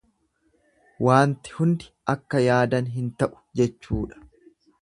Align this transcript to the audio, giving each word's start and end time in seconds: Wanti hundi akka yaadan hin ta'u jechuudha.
Wanti 1.07 1.53
hundi 1.59 1.91
akka 2.15 2.43
yaadan 2.49 2.91
hin 2.97 3.15
ta'u 3.21 3.63
jechuudha. 3.63 4.23